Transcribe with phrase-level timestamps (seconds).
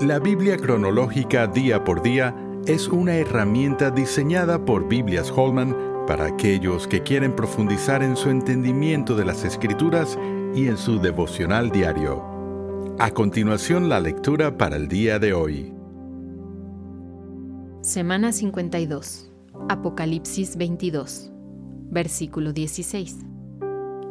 [0.00, 2.32] La Biblia cronológica día por día
[2.66, 5.76] es una herramienta diseñada por Biblias Holman
[6.06, 10.16] para aquellos que quieren profundizar en su entendimiento de las escrituras
[10.54, 12.94] y en su devocional diario.
[13.00, 15.74] A continuación la lectura para el día de hoy.
[17.80, 19.32] Semana 52.
[19.68, 21.32] Apocalipsis 22.
[21.90, 23.18] Versículo 16.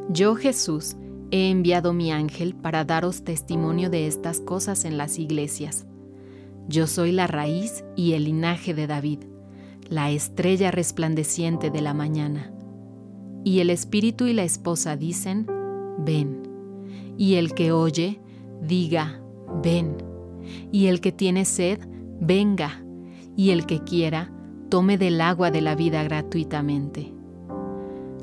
[0.10, 0.98] Yo Jesús
[1.32, 5.86] he enviado mi ángel para daros testimonio de estas cosas en las iglesias.
[6.68, 9.20] Yo soy la raíz y el linaje de David,
[9.90, 12.52] la estrella resplandeciente de la mañana.
[13.44, 15.48] Y el espíritu y la esposa dicen,
[16.00, 16.44] ven.
[17.18, 18.20] Y el que oye,
[18.62, 19.22] diga,
[19.64, 19.98] ven.
[20.72, 21.80] Y el que tiene sed,
[22.20, 22.84] venga.
[23.36, 24.32] Y el que quiera,
[24.70, 27.17] tome del agua de la vida gratuitamente.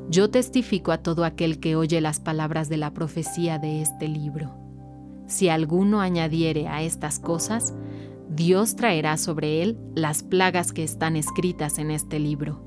[0.09, 4.55] Yo testifico a todo aquel que oye las palabras de la profecía de este libro.
[5.27, 7.73] Si alguno añadiere a estas cosas,
[8.29, 12.61] Dios traerá sobre él las plagas que están escritas en este libro.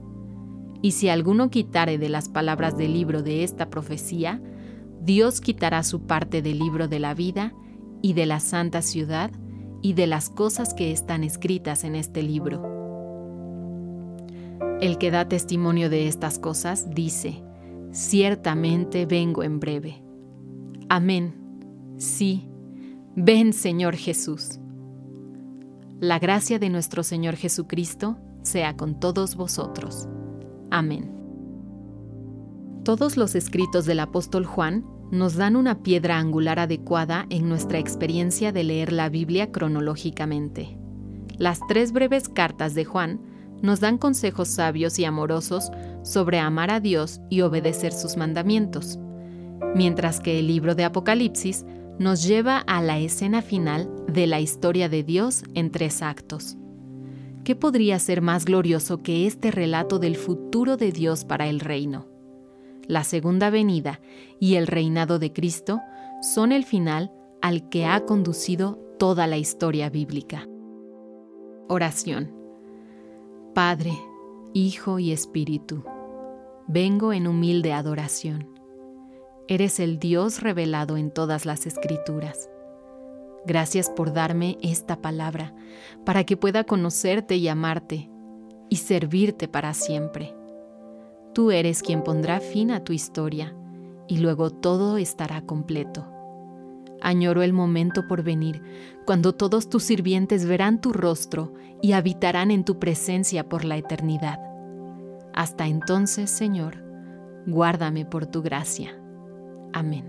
[0.83, 4.43] Y si alguno quitare de las palabras del libro de esta profecía,
[5.01, 7.53] Dios quitará su parte del libro de la vida
[8.03, 9.31] y de la santa ciudad
[9.81, 12.78] y de las cosas que están escritas en este libro
[14.81, 17.43] el que da testimonio de estas cosas dice,
[17.93, 20.03] ciertamente vengo en breve.
[20.89, 21.35] Amén.
[21.97, 22.49] Sí,
[23.17, 24.61] ven Señor Jesús.
[26.01, 30.09] La gracia de nuestro Señor Jesucristo sea con todos vosotros.
[30.71, 31.13] Amén.
[32.85, 38.53] Todos los escritos del apóstol Juan nos dan una piedra angular adecuada en nuestra experiencia
[38.53, 40.79] de leer la Biblia cronológicamente.
[41.37, 43.21] Las tres breves cartas de Juan
[43.63, 45.71] nos dan consejos sabios y amorosos
[46.03, 48.99] sobre amar a Dios y obedecer sus mandamientos,
[49.75, 51.65] mientras que el libro de Apocalipsis
[51.99, 56.57] nos lleva a la escena final de la historia de Dios en tres actos.
[57.45, 62.07] ¿Qué podría ser más glorioso que este relato del futuro de Dios para el reino?
[62.87, 64.01] La segunda venida
[64.39, 65.81] y el reinado de Cristo
[66.23, 70.47] son el final al que ha conducido toda la historia bíblica.
[71.69, 72.38] Oración.
[73.59, 73.99] Padre,
[74.55, 75.83] Hijo y Espíritu,
[76.69, 78.49] vengo en humilde adoración.
[79.49, 82.49] Eres el Dios revelado en todas las escrituras.
[83.47, 85.57] Gracias por darme esta palabra
[86.07, 88.09] para que pueda conocerte y amarte
[88.69, 90.37] y servirte para siempre.
[91.35, 93.57] Tú eres quien pondrá fin a tu historia
[94.07, 96.18] y luego todo estará completo.
[97.01, 98.63] Añoro el momento por venir,
[99.05, 104.39] cuando todos tus sirvientes verán tu rostro y habitarán en tu presencia por la eternidad.
[105.35, 106.83] Hasta entonces, Señor,
[107.47, 108.99] guárdame por tu gracia.
[109.73, 110.05] Amén.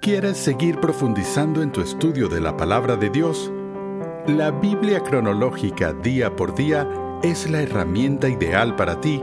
[0.00, 3.50] ¿Quieres seguir profundizando en tu estudio de la palabra de Dios?
[4.26, 6.86] La Biblia cronológica día por día
[7.22, 9.22] es la herramienta ideal para ti